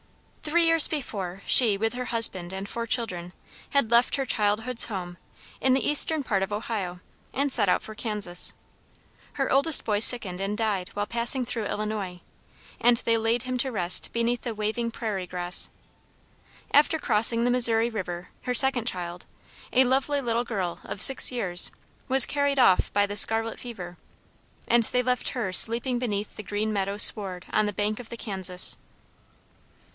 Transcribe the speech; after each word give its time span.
Three 0.41 0.65
years 0.65 0.87
before, 0.87 1.43
she, 1.45 1.77
with 1.77 1.93
her 1.93 2.05
husband 2.05 2.51
and 2.51 2.67
four 2.67 2.87
children, 2.87 3.31
had 3.69 3.91
left 3.91 4.15
her 4.15 4.25
childhood's 4.25 4.85
home, 4.85 5.17
in 5.61 5.73
the 5.73 5.87
eastern 5.87 6.23
part 6.23 6.41
of 6.41 6.51
Ohio, 6.51 6.99
and 7.33 7.53
set 7.53 7.69
out 7.69 7.83
for 7.83 7.93
Kansas. 7.93 8.53
Her 9.33 9.51
oldest 9.51 9.85
boy 9.85 9.99
sickened 9.99 10.41
and 10.41 10.57
died 10.57 10.89
while 10.93 11.05
passing 11.05 11.45
through 11.45 11.67
Illinois, 11.67 12.19
and 12.81 12.97
they 12.97 13.15
laid 13.17 13.43
him 13.43 13.59
to 13.59 13.71
rest 13.71 14.11
beneath 14.11 14.41
the 14.41 14.55
waving 14.55 14.89
prairie 14.89 15.27
grass. 15.27 15.69
After 16.73 16.97
crossing 16.97 17.43
the 17.45 17.51
Missouri 17.51 17.89
river, 17.91 18.29
her 18.41 18.55
second 18.55 18.87
child, 18.87 19.27
a 19.71 19.83
lovely 19.85 20.19
little 20.19 20.43
girl 20.43 20.79
of 20.83 20.99
six 21.01 21.31
years, 21.31 21.69
was 22.09 22.25
carried 22.25 22.57
off 22.59 22.91
by 22.91 23.05
the 23.05 23.15
scarlet 23.15 23.59
fever, 23.59 23.97
and 24.67 24.81
they 24.85 25.03
left 25.03 25.29
her 25.29 25.53
sleeping 25.53 25.99
beneath 25.99 26.35
the 26.35 26.43
green 26.43 26.73
meadow 26.73 26.97
sward 26.97 27.45
on 27.53 27.67
the 27.67 27.73
bank 27.73 27.99
of 27.99 28.09
the 28.09 28.17
Kansas. 28.17 28.77